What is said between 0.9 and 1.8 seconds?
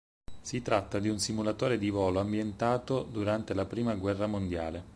di un simulatore